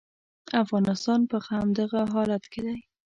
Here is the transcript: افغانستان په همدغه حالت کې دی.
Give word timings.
افغانستان 0.63 1.19
په 1.31 1.37
همدغه 1.47 1.99
حالت 2.13 2.43
کې 2.51 2.61
دی. 2.65 2.77